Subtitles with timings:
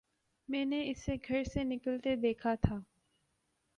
[0.49, 2.79] میں نے اسے گھر سے نکلتے دیکھا تھا